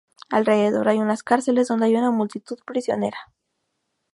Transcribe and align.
Alrededor 0.31 0.87
hay 0.89 0.97
unas 0.97 1.21
cárceles 1.21 1.67
donde 1.67 1.85
hay 1.85 1.95
una 1.95 2.09
multitud 2.09 2.57
prisionera. 2.65 3.19